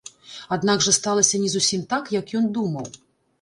Аднак 0.55 0.79
жа 0.85 0.93
сталася 0.97 1.41
не 1.43 1.51
зусім 1.57 1.85
так, 1.93 2.11
як 2.17 2.35
ён 2.41 2.49
думаў. 2.57 2.89